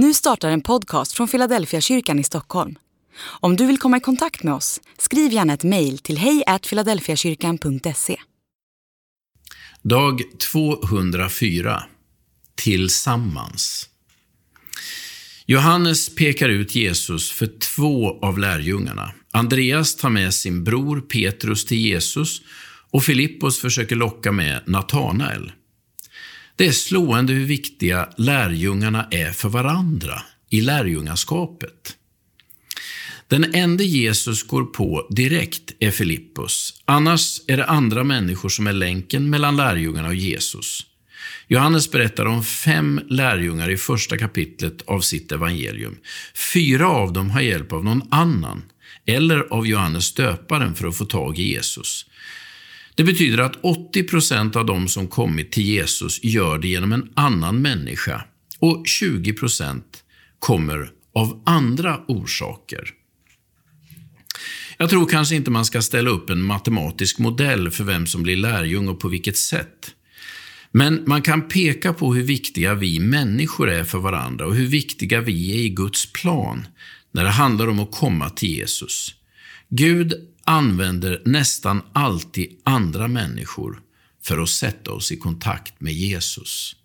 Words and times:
Nu 0.00 0.14
startar 0.14 0.50
en 0.50 0.60
podcast 0.60 1.12
från 1.12 1.28
Philadelphia 1.28 1.80
kyrkan 1.80 2.18
i 2.18 2.24
Stockholm. 2.24 2.74
Om 3.20 3.56
du 3.56 3.66
vill 3.66 3.78
komma 3.78 3.96
i 3.96 4.00
kontakt 4.00 4.42
med 4.42 4.54
oss, 4.54 4.80
skriv 4.98 5.32
gärna 5.32 5.54
ett 5.54 5.64
mejl 5.64 5.98
till 5.98 6.18
hejfiladelfiakyrkan.se. 6.18 8.16
Dag 9.82 10.22
204 10.52 11.82
Tillsammans 12.54 13.88
Johannes 15.46 16.14
pekar 16.14 16.48
ut 16.48 16.74
Jesus 16.74 17.30
för 17.30 17.46
två 17.58 18.18
av 18.20 18.38
lärjungarna. 18.38 19.12
Andreas 19.30 19.96
tar 19.96 20.10
med 20.10 20.34
sin 20.34 20.64
bror 20.64 21.00
Petrus 21.00 21.64
till 21.64 21.78
Jesus 21.78 22.42
och 22.90 23.04
Filippos 23.04 23.60
försöker 23.60 23.96
locka 23.96 24.32
med 24.32 24.62
Natanael. 24.66 25.52
Det 26.58 26.66
är 26.66 26.72
slående 26.72 27.32
hur 27.32 27.44
viktiga 27.44 28.08
lärjungarna 28.16 29.08
är 29.10 29.32
för 29.32 29.48
varandra 29.48 30.22
i 30.50 30.60
lärjungaskapet. 30.60 31.96
Den 33.28 33.54
enda 33.54 33.84
Jesus 33.84 34.42
går 34.42 34.64
på 34.64 35.06
direkt 35.10 35.72
är 35.78 35.90
Filippos. 35.90 36.82
Annars 36.84 37.40
är 37.46 37.56
det 37.56 37.64
andra 37.64 38.04
människor 38.04 38.48
som 38.48 38.66
är 38.66 38.72
länken 38.72 39.30
mellan 39.30 39.56
lärjungarna 39.56 40.08
och 40.08 40.14
Jesus. 40.14 40.86
Johannes 41.48 41.90
berättar 41.90 42.26
om 42.26 42.44
fem 42.44 43.00
lärjungar 43.08 43.70
i 43.70 43.76
första 43.76 44.18
kapitlet 44.18 44.82
av 44.82 45.00
sitt 45.00 45.32
evangelium. 45.32 45.96
Fyra 46.54 46.88
av 46.88 47.12
dem 47.12 47.30
har 47.30 47.40
hjälp 47.40 47.72
av 47.72 47.84
någon 47.84 48.02
annan, 48.10 48.62
eller 49.06 49.40
av 49.40 49.66
Johannes 49.66 50.12
döparen 50.12 50.74
för 50.74 50.88
att 50.88 50.96
få 50.96 51.04
tag 51.04 51.38
i 51.38 51.52
Jesus. 51.52 52.06
Det 52.98 53.04
betyder 53.04 53.38
att 53.38 53.56
80 53.62 54.02
procent 54.02 54.56
av 54.56 54.66
de 54.66 54.88
som 54.88 55.08
kommit 55.08 55.52
till 55.52 55.62
Jesus 55.62 56.24
gör 56.24 56.58
det 56.58 56.68
genom 56.68 56.92
en 56.92 57.08
annan 57.14 57.62
människa 57.62 58.24
och 58.58 58.86
20 58.86 59.32
procent 59.32 60.04
kommer 60.38 60.90
av 61.14 61.42
andra 61.46 62.00
orsaker. 62.08 62.90
Jag 64.78 64.90
tror 64.90 65.06
kanske 65.06 65.34
inte 65.34 65.50
man 65.50 65.64
ska 65.64 65.82
ställa 65.82 66.10
upp 66.10 66.30
en 66.30 66.42
matematisk 66.42 67.18
modell 67.18 67.70
för 67.70 67.84
vem 67.84 68.06
som 68.06 68.22
blir 68.22 68.36
lärjung 68.36 68.88
och 68.88 69.00
på 69.00 69.08
vilket 69.08 69.36
sätt. 69.36 69.94
Men 70.70 71.02
man 71.06 71.22
kan 71.22 71.48
peka 71.48 71.92
på 71.92 72.14
hur 72.14 72.22
viktiga 72.22 72.74
vi 72.74 73.00
människor 73.00 73.70
är 73.70 73.84
för 73.84 73.98
varandra 73.98 74.46
och 74.46 74.54
hur 74.54 74.66
viktiga 74.66 75.20
vi 75.20 75.52
är 75.52 75.64
i 75.64 75.68
Guds 75.68 76.12
plan 76.12 76.66
när 77.12 77.24
det 77.24 77.30
handlar 77.30 77.68
om 77.68 77.80
att 77.80 77.92
komma 77.92 78.30
till 78.30 78.50
Jesus. 78.50 79.14
Gud 79.70 80.28
använder 80.44 81.22
nästan 81.24 81.82
alltid 81.92 82.60
andra 82.64 83.08
människor 83.08 83.80
för 84.22 84.38
att 84.38 84.48
sätta 84.48 84.92
oss 84.92 85.12
i 85.12 85.16
kontakt 85.16 85.80
med 85.80 85.92
Jesus. 85.92 86.76